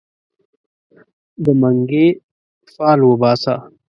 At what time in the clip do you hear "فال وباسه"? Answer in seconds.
2.73-3.55